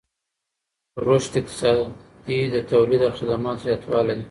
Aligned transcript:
رشد 1.07 1.33
اقتصادي 1.37 2.39
د 2.53 2.55
تولید 2.71 3.01
او 3.07 3.11
خدماتو 3.19 3.63
زیاتوالی 3.65 4.13
دی. 4.15 4.19